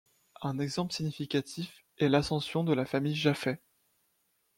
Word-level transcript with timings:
Un 0.41 0.57
exemple 0.57 0.93
significatif 0.95 1.85
est 1.99 2.09
l'ascension 2.09 2.63
de 2.63 2.73
la 2.73 2.87
famille 2.87 3.13
Jafet. 3.15 3.61